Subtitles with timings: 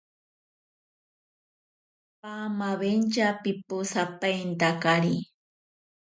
[2.21, 5.15] Pamawentya piposapaintakari.